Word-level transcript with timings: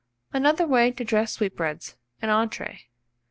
ANOTHER 0.33 0.65
WAY 0.65 0.89
TO 0.89 1.05
DRESS 1.05 1.33
SWEETBREADS 1.33 1.95
(an 2.23 2.31
Entree). 2.31 2.87